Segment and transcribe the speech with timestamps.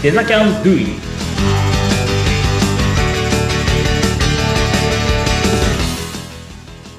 [0.00, 0.86] デザキャンドゥイ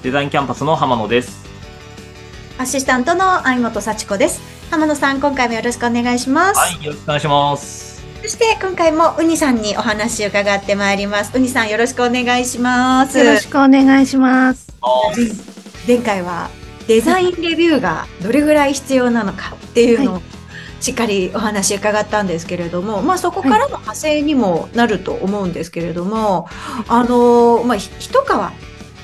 [0.04, 1.46] デザインキャンパスの浜野です。
[2.58, 4.42] アシスタントの相本幸子です。
[4.70, 6.58] 浜野さん、今回もよろしくお願いします。
[6.58, 8.04] はい、よろしくお願いします。
[8.22, 11.32] そして今回もウニさんにお話を伺ってまいります。
[11.34, 13.18] ウニさんよろしくお願いします。
[13.18, 14.74] よろしくお願いします。
[15.88, 16.50] 前回は
[16.90, 20.22] デザインレビューがどれぐらい必要なのかっていうのを
[20.80, 26.48] しっかりお話伺ったんですけれども、まあそこからの派生にもなると思うんですけれども、
[26.88, 28.28] あの、まあひ一皮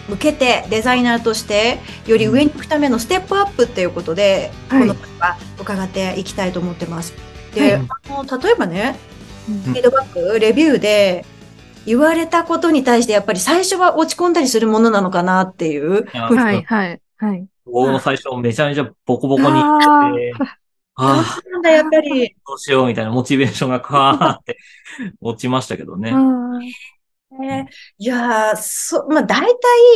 [0.10, 7.14] 向けてデザイナーとしてより上に行くためのステップアップっていうことで、はいこの回は伺っていきたいと思ってます。
[7.54, 8.98] で、はいあの例えばね、
[9.50, 11.26] うんフィードバック、レビューで
[11.86, 16.06] 言われたことに対してやっぱり最初は落ち込んだりするものなのかなっていう。
[16.08, 17.48] はい、はい、はい。
[17.66, 19.62] 僕も最初めちゃめちゃボコボコに
[20.98, 22.36] あああ、なんだ、やっぱり。
[22.48, 24.58] どうしようみたいなモチベーションがカーって
[25.22, 26.16] 落ちましたけどね。
[27.98, 29.42] いやー、そ、まあ大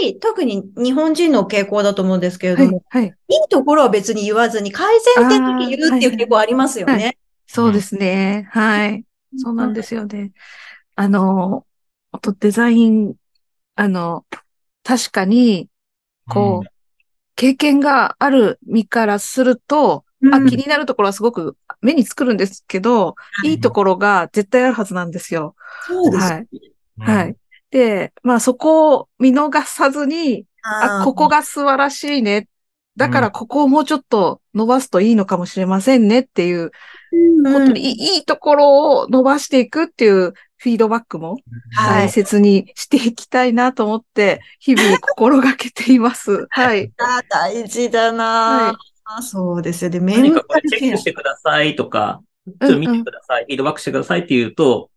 [0.02, 3.06] 体、特に日本人の傾向だと思うんですけれどはいも、、はい。
[3.06, 3.14] い、い
[3.50, 7.18] ところは別に言わずに、改善点だけ言うっていう傾向ありますよはいね。
[7.48, 8.48] そうですね。
[8.52, 9.06] はい。
[9.38, 10.32] そうなんですよね。
[10.96, 11.66] あの、
[12.12, 13.16] あとデザイン、
[13.76, 14.26] あの、
[14.84, 15.70] 確かに、
[16.28, 16.70] こう、
[17.36, 25.56] 経験がある身からすると、うんあ、気になるところはすごく目につくるんですけど、いいところが絶対あるはずなんですよ。
[25.88, 26.34] そうです。
[26.34, 26.48] はい。
[27.00, 27.36] はい。
[27.72, 32.48] で、まあそこを見逃さずに、あ、ここが、が素晴らしいね。
[32.98, 36.72] だからここをもうちょっと伸ばすといいのかもしれませんねっていう
[37.46, 41.38] ことで、いいいいところを伸ばしていくっていうフィードバックも
[41.78, 46.46] はい大切にしていきたいなと思って、日々心がけています。
[46.50, 46.92] はい。
[46.98, 48.78] あ大事だな、
[49.12, 50.00] あそうですよね。
[50.00, 54.92] メン何かこタルケアれチェックしてくださいとか、ちょっと見てください、フィードバックしてくださいって言うと、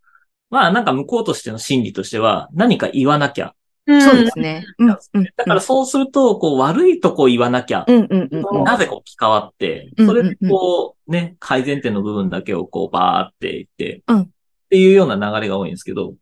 [0.51, 3.55] まあなんか向こうとしての心理としては何か言わなきゃ。
[3.87, 4.63] そうですね。
[4.77, 4.89] うん。
[4.89, 5.23] うん。
[5.35, 7.83] だからそうすると、こう悪いとこ言わなきゃ。
[7.85, 8.63] うんうんうんうん。
[8.63, 14.29] なぜこう変わって、うんそれでこうね、改善点の部分だけをこうバーって言って、うんっ
[14.73, 16.15] ていうような流れが多いんですけど、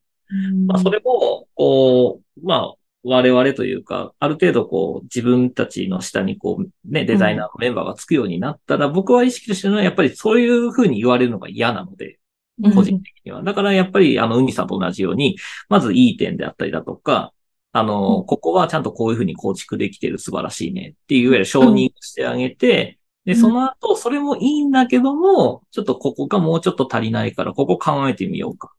[0.65, 12.19] まあそれも、こう、まあ我々というか、ある程度こう自分たちの下にこうね、デザイナーのメンバーがつくようになったら、僕は意識としてるのはやっぱりそういう風に言われるのが嫌なので、
[12.63, 13.41] うん個人的には。
[13.41, 17.33] だからやっぱり、あの、ウニさんと同じように、まずいい点であったりだとか、
[17.71, 28.71] あの、うんここはちゃんとこういうふうに構築できてる素晴らしいねっていう、いわゆる承認してあげて、で、うんその後、それもいいんだけども、ちょっとここがもうちょっと足りないから、ここ考えてみようか。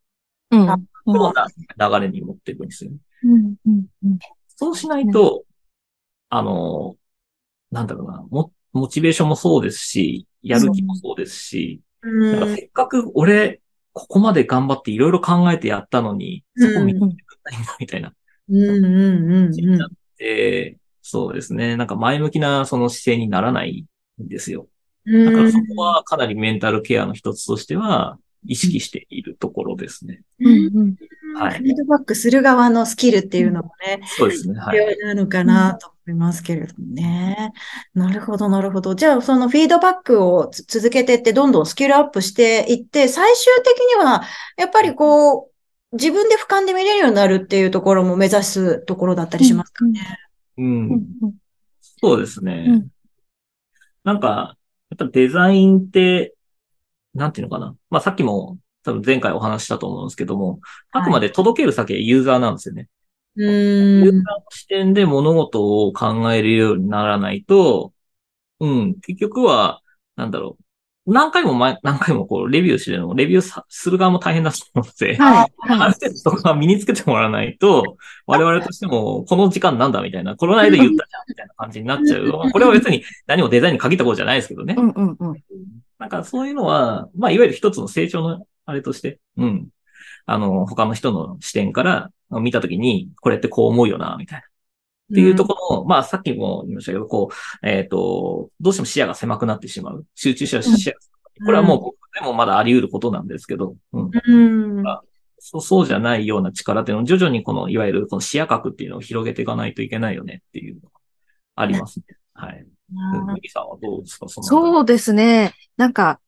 [0.51, 0.71] うん。
[0.71, 2.99] あこの流れに持っていくんですよね。
[3.25, 3.52] うんうんうん
[4.57, 5.45] そうしないと、
[6.29, 6.97] あの、
[7.71, 13.61] なんだろうな、モモチベーションもそうですし、やる気もそうですし、うんなんかせっかく俺、
[13.93, 17.09] ここまで頑張っていろいろ考えてやったのに、そこ見てくれ
[17.53, 18.13] ないんだみたいな。
[18.49, 18.89] うんうんう
[19.49, 21.77] んうんなって、そうですね。
[21.77, 23.87] なんか前向きなその姿勢にならない
[24.23, 24.69] んですよ。
[25.05, 25.25] うん。
[25.27, 30.23] だからそこはかなりメンタルケアの一つとしては意識しているところですね。
[30.41, 30.97] うんうん
[31.35, 34.59] はいフィードバックする側のスキルっていうのもね、そうですね。
[34.59, 34.97] は必い。
[35.01, 37.53] 要なのかなと思いますけれどもね。
[37.95, 38.95] なるほど、なるほど。
[38.95, 44.23] じゃあ、そのフィードバックをつ続けていって、どんどんスキルアップしていって、最終的には、
[44.57, 45.51] やっぱりこ
[45.93, 50.01] う、自分で俯瞰で見れるようになるっていうところも目指すところだったりしますかね。
[50.59, 50.63] う。
[50.63, 51.03] うんん
[52.01, 52.67] そうですね。
[52.69, 52.89] うん
[54.05, 54.57] なんか、
[54.91, 56.35] やっぱデザインって、
[57.15, 57.77] なんていうのかな。
[57.89, 60.61] まあさっきも多分前回お話ししたと思うんですけども、
[60.93, 62.89] あくまで届ける先はユーザーなんですよね。
[63.37, 64.23] うユーザーん。
[64.23, 67.93] の視点で物事を考えるようにならないと、
[68.61, 69.83] うん、結局は、
[70.17, 70.63] なんだろう。
[71.05, 75.53] 何回も前、何回もこう、レビューしてるのも、レビューさする側も大変だと思うので、はい。
[75.69, 75.89] あはい。
[75.89, 82.31] る程度そこは身につけてもらわないと、我々としても、この時間なんだみたいな、この間言ったじゃんみたいな感じになっちゃう。
[82.53, 84.81] これは別に何もデザインに限ったことじゃないですけどねう。
[84.81, 85.43] んうんうん。
[85.99, 89.69] なんかそういうのは、まあ、いわゆる一つの成長のあれとして、うん。
[90.27, 94.45] あの、他の人の視点から見たときに、これってこう思うよな、みたいな。
[94.45, 100.07] っていうところの、まあ、さっきも言いましたけど、こう、えっ、と、どうしても視野が狭くなってしまう。
[100.15, 101.13] 集中し視野が狭く
[101.45, 104.11] これはもう僕でもまだあり得ることなんですけど、うん。
[104.25, 104.85] うん。
[105.39, 110.89] そう、そうじゃないような力っていうのを徐々にこの、いわゆるこの視野角っていうのを広げていかないといけないよねっていうのが
[111.57, 112.05] ありますね。
[112.35, 112.67] はい。
[112.93, 114.29] なミキさんはどうですか？
[114.29, 114.47] その。
[114.47, 115.55] そうですね。
[115.77, 116.21] なんか、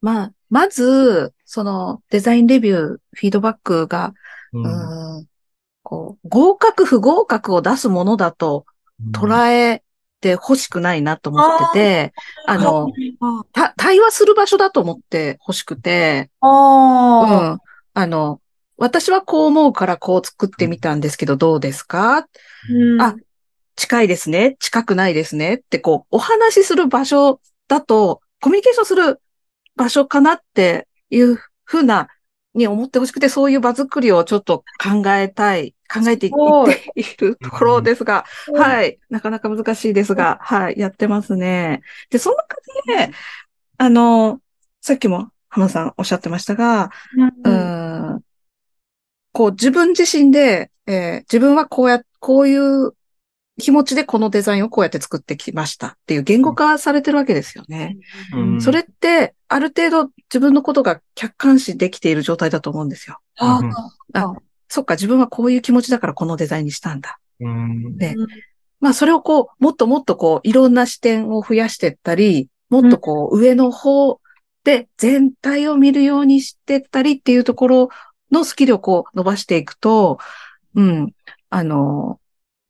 [0.00, 4.14] まあ、まず、そのデザインレビュー、フィードバックが、
[4.52, 4.60] う。
[4.60, 5.26] うんん、
[5.82, 8.64] こう、合格不合格を出すものだと
[9.04, 9.12] うん。
[9.12, 9.82] 捉え
[10.20, 12.14] て欲しくないなと思ってて、
[12.46, 17.60] あの、あた対話する場所だと思って欲しくて、うあん。
[17.94, 18.40] あの、
[18.78, 22.26] 私はこう思うからこう作ってみたんですけどどうですか？
[22.70, 23.00] うん。
[23.00, 23.16] あ
[23.74, 24.56] 近いですね。
[24.58, 25.56] 近くないですね。
[25.56, 29.20] ってこう、お話しする場所だと、コミュニケーションする
[29.76, 32.08] 場所かなっていうふうな、
[32.54, 36.32] に思ってほしくて、そういう場作りをちょっと考えたい、考えていっ
[36.64, 38.24] ているところですが、
[38.54, 38.98] はい。
[39.10, 40.78] なかなか難しいですが、はい。
[40.78, 41.82] やってますね。
[42.10, 42.56] で、その中
[42.86, 43.10] で、
[43.78, 44.40] あの、
[44.80, 46.90] さっきも浜田さんおっしゃってましたが、
[47.44, 47.54] ううん
[48.16, 48.20] ん
[49.32, 52.92] こう自分自身で、えー自分はこうや、こういう
[53.58, 57.96] 気持ちでこのデザインをこうやって作ってきましたっていう言語化されてるわけですよね。
[58.34, 58.60] うん。
[58.60, 63.18] それって、ある程度自分のことが客観視できている状態だと思うんですよ。
[63.38, 63.72] あうん
[64.12, 64.34] あ
[64.68, 67.18] そっか、自分はこういう気持ちだからこのデザインにしたんだ。
[67.40, 67.96] うん。
[67.96, 68.14] で
[68.80, 74.20] まあそれをこう、もっともっとこう、いろんな視点を増やしていったり、もっとこう、上の方
[74.64, 77.88] で全体を見るようにしていったりっていうところ
[78.30, 80.18] のスキルをこう、伸ばしていくと、
[80.74, 81.12] うん、
[81.48, 82.20] あの、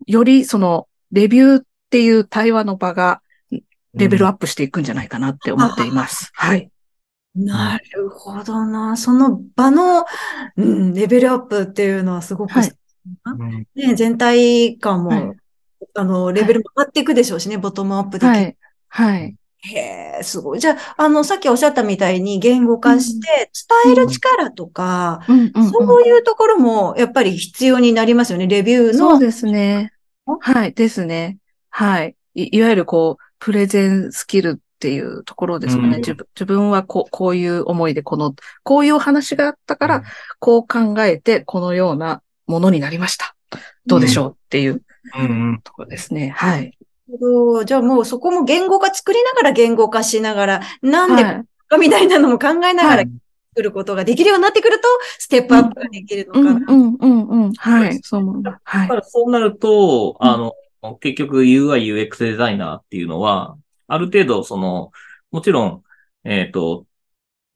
[0.06, 3.22] よりその、レビューっていう対話の場が、
[3.94, 6.30] レベルアップしていくんじゃないかなって思っています。
[6.34, 6.70] はい。
[7.34, 8.96] なるほどな。
[8.96, 10.04] その場の、
[10.56, 12.72] うん、レベルアップっていうのはすごく、はい
[13.24, 15.36] うんね、全体感も、はい
[15.94, 18.28] あの、レベルも上がっていくでしょうしね、ボトムアップできる。
[18.28, 18.56] はい。
[18.88, 19.36] はい。
[19.60, 19.78] へ
[20.20, 20.60] え、すごい。
[20.60, 23.50] じゃあ、あの、さっきおっしゃったみたいに言語化して
[23.84, 28.46] 伝える力とか、うんうんうんそういうところもやっぱり必要になりますよね。
[28.46, 28.92] レビューの。
[28.92, 29.92] そうですね。
[30.26, 31.38] はい、ですね。
[31.70, 32.16] はい。
[32.34, 35.88] いいわゆるこう、プレゼンスキルっていうところですかね。
[35.88, 40.02] うん自分自分はこうこういう思いで、この、こういうお話があったから、
[40.38, 43.36] こう考えて、このようなものになりました。
[43.86, 44.82] どうでしょうっていう
[45.14, 46.30] うんうんところですね。
[46.30, 46.76] はい。
[47.20, 51.44] そうじゃあもうそこも言語化作りながら言語化しながら、なんではい。
[51.68, 53.08] かみたいなのも考えながらはい
[53.56, 54.86] 作ることができるようになってくると、
[55.18, 56.50] ステップアップができるのかな。
[56.50, 57.52] うんうんうんうん。
[57.54, 57.98] はい。
[58.02, 58.60] そう思います。
[58.64, 59.00] はいだか。
[59.00, 63.56] らそうなると、うんあの、結局 UI、UX デザイナーっていうのは、
[63.86, 64.92] ある程度その、
[65.30, 65.82] もちろん、
[66.24, 66.84] えっ、と、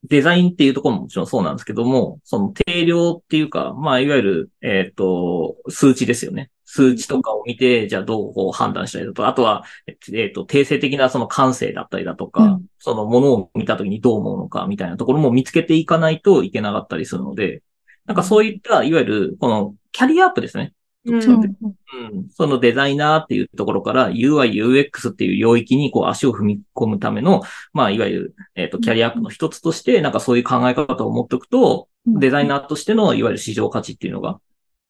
[0.03, 6.49] デザインっていうところももちろんそうなんですけども、その定量っていうか、まあ、いわゆる、えっ、と、数値ですよね。
[6.73, 9.65] 数値とかを見て、じゃあどうこう判断したりだとか、あとは、
[10.13, 12.65] えっ、と、定性的なその感性だったりだとか、うん。
[12.79, 17.61] そのものを見たときにどう思うのかみたいなところも見つけていかないといけなかったりするので、
[18.05, 20.71] なんかそういった、いわゆる、このキャリアアップですね。
[21.05, 21.19] うん。
[21.19, 22.29] うん。
[22.29, 27.41] そのデザイナーっていうところから UI、UX っていう領域にこう足を踏み込むための、
[27.73, 34.37] まあ、いわゆる、えっ、と、キャリアアップの一つとして、なんかそういう考え方を持っておくと、デザイナーとしての、いわゆる市場価値っていうのがうん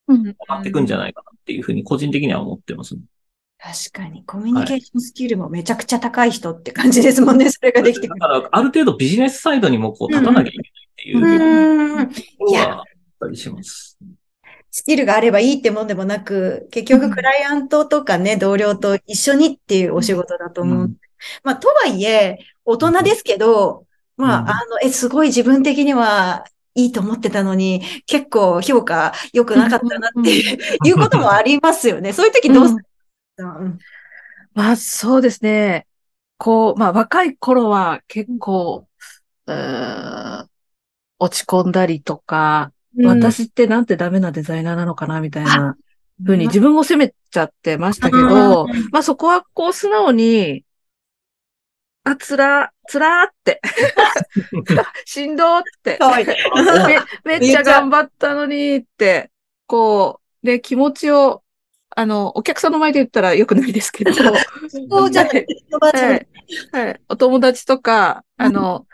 [0.08, 2.96] 上がっていくんじゃないかなっていうふうに個人的には思ってます。
[3.64, 8.20] 確かに、コミュニケーションスキルもめちゃくちゃ高い人って感じですもんね、それができてくる。
[8.20, 12.10] だから、ある程度ビジネスサイドにもこう立たなきゃいけないっていううん。
[12.10, 12.84] ところはあっ
[13.20, 14.00] たりします。
[14.72, 20.78] スキルがあればいいってもんでもなく、結局クライアントとかね、同僚と一緒にっていうお仕事だと思う。
[20.86, 20.96] うん
[21.44, 23.86] まあ、とはいえ、大人ですけど、
[24.18, 26.46] まうんあ、あの、え、すごい自分的には
[26.76, 32.14] いいと思ってたのに、結構評価良くなかったなっていうこともありますよね。
[32.14, 32.86] そういう時どうする？
[33.38, 33.80] うん。
[34.54, 35.88] まあ、そうですね。
[36.38, 38.88] こう、まあ、若い頃は結構、
[39.48, 40.50] うーん
[41.20, 42.72] 落ち込んだりとか、
[43.04, 45.78] 私ってなんてダメなデザイナーなのかな、みたいな
[46.26, 50.66] ふうに自分を責めちゃってましたけど、まあそこはこう素直に、
[52.04, 53.62] あ、つら、つらーって、
[55.06, 56.00] しんどーって。
[57.26, 59.30] めめっちゃ頑張ったのにって、
[59.68, 61.44] こう、で、気持ちを、
[61.96, 64.12] あの、お客さんの前で言ったらよくないですけど、
[64.90, 65.46] そうじゃない。
[65.80, 66.28] はい。
[66.72, 67.02] はい。
[67.10, 68.88] お友達とか、あの、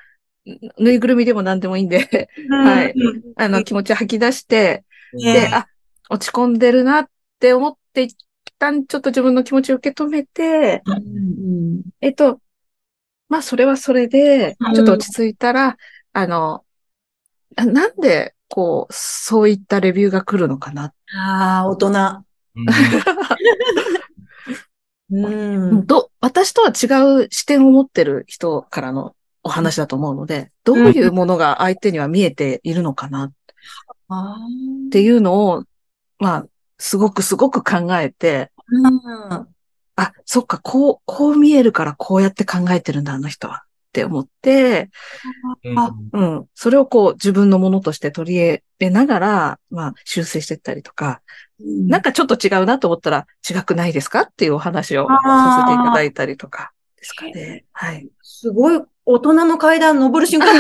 [0.78, 2.94] ぬいぐるみでも何でもいいんで、はい。
[2.94, 4.84] うんあの、気持ちを吐き出して、
[5.14, 5.34] ね。
[5.34, 5.68] で、あ、
[6.10, 7.10] 落ち込んでるなっ
[7.40, 8.18] て思って、一
[8.58, 11.82] 旦ちょっと自分の気持ちを受け止めて、うん。
[12.02, 12.42] えっと、
[13.30, 15.78] まあ、それはそれでうん、ちょっと落ち着いたら、
[16.14, 16.64] あの、
[17.56, 20.94] ななんで、こう、そういったレビューが来るのかな。
[21.16, 21.88] ああ、大人。
[21.90, 22.26] うん
[25.10, 25.86] うん。
[25.86, 33.34] ど、私とは違う視点を持ってる人からのお話だと思うので、どういうものが相手には見えているのかなっ
[34.10, 34.38] あ
[34.92, 35.64] ていうのを、
[36.20, 39.48] まあ、すごくすごく考えて、ーうん
[39.98, 43.64] あ、そっか、こう、こう見えるからこうやって考えてるんだ、あの人は。
[43.66, 44.90] って思って、
[45.64, 46.46] うんうん。
[46.54, 51.22] それをこう自分のものとして取り入れながら、まあ修正していったりとか、
[51.60, 54.22] なんかちょっと違うなと思ったら違くないですか？
[54.22, 57.66] っていうお話をさせていただいたりとかですかね。
[57.72, 58.08] はい。
[58.22, 60.54] すごい大人の階段登る瞬間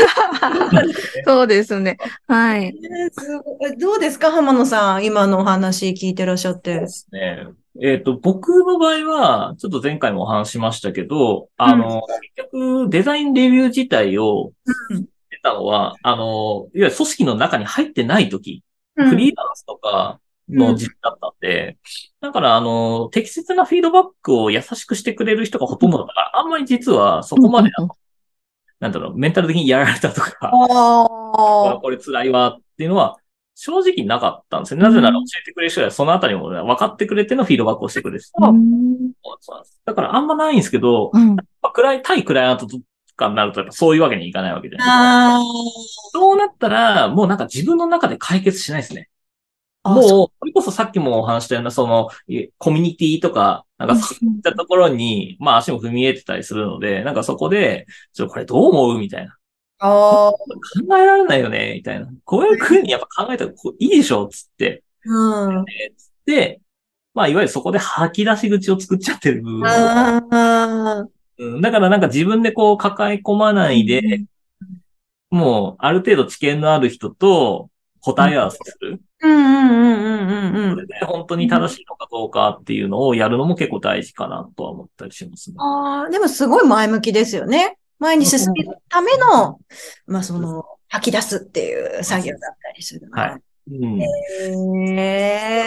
[1.25, 1.98] そうですね。
[2.27, 2.74] はい。
[2.74, 2.74] ね
[3.12, 4.32] すごいどうですか？
[4.32, 5.06] 浜野さん。
[5.06, 6.88] 今のお話聞いてらっしゃってそうで。
[6.88, 7.48] すね。
[7.81, 12.01] えっ、と、僕の場合は、ちょっと前回もお話ししましたけど、あの、
[12.36, 14.51] 結局、デザインレビュー自体を
[14.89, 15.07] うん。
[15.29, 18.63] 出たのは、あの、いわゆる組織の中に入ってない時、
[18.96, 19.10] うん。
[19.10, 20.19] フリーランスとか
[20.50, 21.77] の時期だったんで、
[22.22, 27.69] だから、あの、適切なフィードバックを優しくしてくれる人がほとんどだから、あんまり実はそこまで、
[28.79, 33.17] なんだろう、メンタル的にやられたとか、ああ これ辛いわっていうのは、
[33.59, 34.79] 正直なかったんですよ。
[34.79, 39.11] なぜなら教えてくれる人がそのあたりも分かってくれてのフィードバックをしてくれる人あうん
[39.83, 42.77] だからあんまないんですけど、うんまあ、クライ、対クライアントと
[43.15, 45.37] かになるとやっぱそういうわけにいかないわけじゃないですか。
[45.37, 45.41] あ
[46.13, 49.09] そうなったら、もうなんか自分の中で解決しないですね。
[49.81, 59.37] あもう、それこそさっきもお話したような、その、いコミュニティとか、なんかそういったところに、まあ足も踏み入れてたりするので、なんかそこで、ちょこれどう思うみたいな。
[59.79, 60.31] あー。
[60.88, 62.07] 考えられないよねみたいな。
[62.24, 64.84] こういう風にやっぱ考えたらこういいでしょつって。
[65.05, 65.65] うん。
[66.25, 66.62] で、
[67.13, 71.07] まあいわゆるそこで吐き出し口を作っちゃってる部分もああ。
[71.39, 74.24] うんだからなんか自分でこう抱え込まないで、
[75.29, 77.69] もうある程度知見のある人と
[78.01, 79.01] 答え合わせする。
[79.22, 80.75] うんうんうんうんうんうん。
[80.75, 85.57] それで本当に正しいのかどうかっていうのをやるのも結構大事かなとは思ったりしますね。
[85.60, 87.77] ああ、でもすごい前向きですよね。
[88.00, 89.60] 前に進めるための、
[90.06, 93.42] まあその、吐き出すっていう作業だったりするのはい。
[93.70, 94.01] うん。
[94.01, 94.08] へ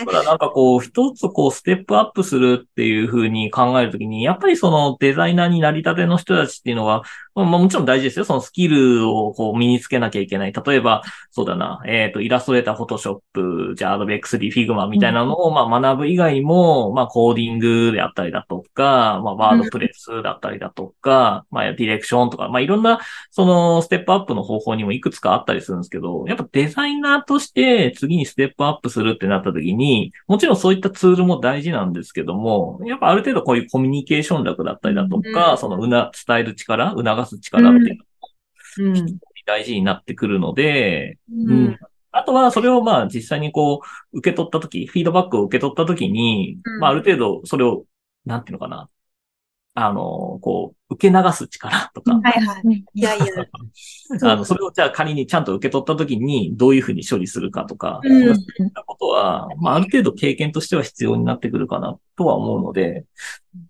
[0.00, 7.02] えだからなんかこう、一つこう、ステップアップするっていう風に考えるときに、やっぱりそのデザイナーになりたての人たちっていうのは、
[7.44, 8.24] まあもちろん大事ですよ。
[8.24, 10.52] そのスキルをこう身につけなきゃいけない。
[10.52, 38.04] 例えば、そうだな、えっ、と、イラストレーター、フォトショップ、じゃあ、 Adobe XD、フィグマみたいなのを、まあ学ぶ以外にも、まあコーディングであったりだとか、まあワードプレスだったりだとか、まあディレクションとか、まあいろんな、そのステップアップの方法にもいくつかあったりするんですけど、やっぱデザイナーとして次にステップアップするってなった時に、もちろんそういったツールも大事なんですけども、やっぱある程度こういうコミュニケーション力だったりだとか、うんそのうな、伝える力、促す力っていうの
[38.78, 39.06] うん。
[39.06, 39.12] が
[39.46, 41.78] 大事になってくるので、ううん。
[42.12, 43.82] あとは、それをまあ実際にこ
[44.12, 47.84] う、受け取ったとき、フィードバックを受け取ったときに、うんまあある程度それを、
[48.24, 48.88] なんていうのかな。
[49.74, 52.84] あの、こう、受け流す力とか、はいはい。
[52.92, 53.26] いやいや。
[54.28, 63.04] あの、それをじゃあ仮にちゃんと受け取ったときに、どういうふうに処理するかとか、うんそういったことは、まあある程度経験としては必要になってくるかなとは思うので、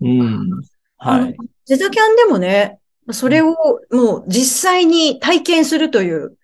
[0.01, 0.51] うん。
[0.97, 1.37] はい。
[1.67, 2.79] ゼザキャンでもね、
[3.13, 3.57] それを
[3.91, 6.37] もう実際に体験するという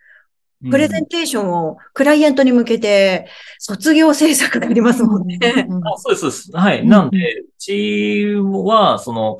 [0.70, 5.38] プレゼンテーションをクライアントに向けて卒業制作がありますもんね。
[5.42, 6.50] あそうです、そうです。
[6.52, 6.80] はい。
[6.80, 9.38] うんなんで、うちは、その、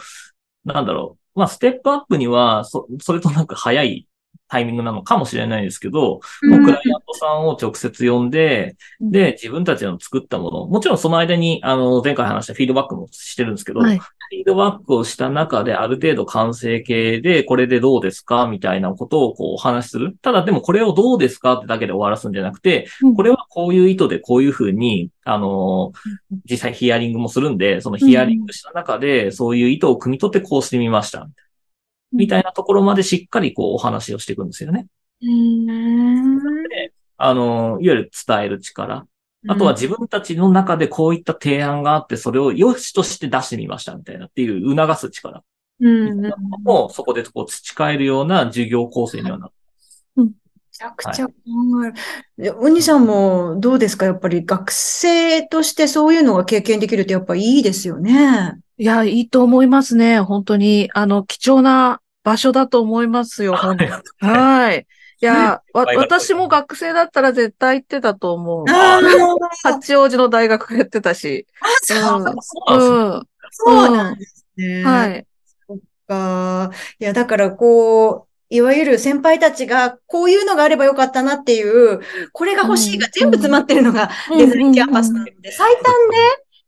[0.65, 1.39] なんだろう。
[1.39, 4.07] まあ、ステップアップには、そ、それとなんか早い
[4.49, 13.99] タイミングなのかもしれないですけど、もうクライアントさんを直接呼んで、うんで、自分たちの作ったもの、もちろんその間に、あの、前回話したフィードバックもしてるんですけど、はい。
[13.99, 18.49] フィードバックをした中である程度完成形で、これでどうですか？
[18.49, 20.17] みたいなことをこうお話しする。
[20.21, 31.29] ただでもこれをどうですかってだけで終わらすんじゃなくて、これはこういう意図でこういうふうに、あのー実際ヒアリングもするんで、そのヒアリングした中で、そういう意図を汲み取ってこうしてみました。
[32.13, 34.87] みたいなところまでしっかりこうお話をしていくんですよね。
[37.19, 39.07] あのーいわゆる伝える力。
[39.49, 45.45] あとは自分たちの中でこういった提案があって、それを良しとして出してみましたみたいなっていう促す力
[45.81, 46.33] うんうん
[46.63, 49.53] もそこでこう培えるような授業構成にはなる。
[49.53, 49.56] め
[50.77, 51.33] ちゃくちゃ考
[51.85, 51.95] える。
[52.39, 54.07] でお兄さんもどうですか？
[54.07, 58.59] やっぱり学生としてそういうのが経験できるとやっぱいいですよね。
[58.79, 60.21] いや、いいと思いますね。
[60.21, 63.57] 本当に、あの、貴重な場所だと思いますよ。
[63.57, 63.91] 本当に
[64.21, 64.87] はい。
[65.23, 68.69] いや、わ、私も学生だったら絶対行ってたと思う。
[68.69, 69.01] あ
[69.63, 71.47] 八王子の大学やってたし。
[71.83, 73.23] そうそうなんですねうん。
[73.51, 74.83] そうなんですね。
[74.85, 75.27] はい。
[76.07, 76.71] か。
[76.99, 82.01] いや、だからこう、いわゆる先輩たちがこういうのがあればよかったなっていう、
[82.33, 84.39] これが欲しいが全部詰まってるのがうん。
[84.39, 86.17] デザインキャンパスなので、最短で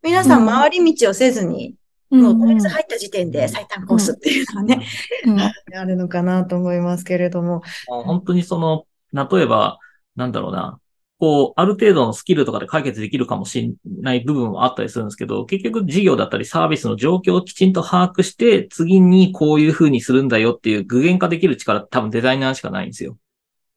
[0.03, 1.75] 皆さん回り道をせずに、
[2.11, 4.87] もうとりあえず入った時点で最短コースっていうのはね、
[5.27, 5.41] うん。
[5.41, 5.53] あ
[5.85, 7.63] るのかなと思いますけれども。
[7.87, 9.79] 本当にその、例えば、
[10.17, 10.81] なんだろうな、
[11.19, 13.71] こう、ある程度のスキルとかで解決できるかもしれ
[14.01, 23.17] ない部分もあったりするんですけど、結局事業だったりサービスの状況をきちんと把握して、次にこういう風にするんだよっていう具現化できる力多分デザイナーしかないんですよ。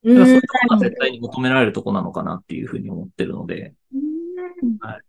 [0.04, 3.74] だからそういうところが絶対に求められるとこなのかなっていうふうに思ってるので。
[4.80, 5.00] はい。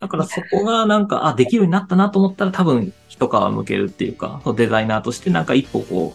[0.00, 6.14] だからそこがなんか、あ、できるようになったなと思ったら多分一皮向けるっていうか、デザイナーとしてなんか一歩こ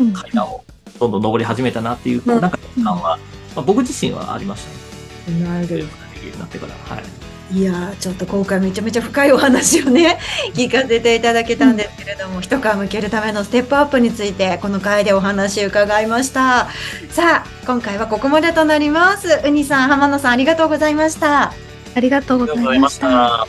[0.00, 0.64] う、階段を
[0.98, 3.18] どんどん登り始めたなっていう、なんか感は、
[3.54, 4.93] まあ、僕自身はありましたね。
[5.32, 5.76] なるほど。
[5.76, 5.86] できるよ
[6.22, 6.74] うになってから。
[6.74, 7.04] はい。
[7.52, 10.18] いやちょっと今回めちゃめちゃ深いお話をね
[10.54, 16.68] 聞かせていただけたんですけれども、うん、一皮向けるためのステップアップについてこの回でお話伺いました
[17.10, 21.52] さあ今回はここまでとなりますウニさん浜野さんありがとうございました
[21.94, 23.46] ありがとうございました